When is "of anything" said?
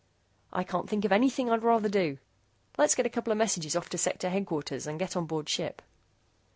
1.05-1.51